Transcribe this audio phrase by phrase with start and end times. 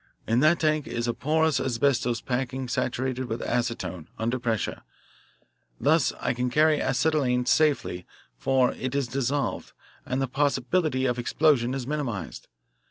[0.25, 4.81] In that tank is a porous asbestos packing saturated with acetone, under pressure.
[5.79, 11.75] Thus I can carry acetylene safely, for it is dissolved, and the possibility of explosion
[11.75, 12.47] is minimised.